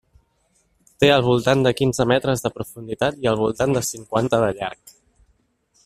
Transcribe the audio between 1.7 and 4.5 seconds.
quinze metres de profunditat i al voltant de cinquanta de